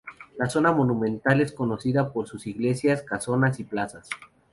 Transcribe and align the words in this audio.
La 0.35 0.49
zona 0.49 0.71
monumental 0.71 1.41
es 1.41 1.51
conocida 1.51 2.11
por 2.11 2.27
sus 2.27 2.47
iglesias, 2.47 3.03
casonas 3.03 3.59
y 3.59 3.65
plazas. 3.65 4.09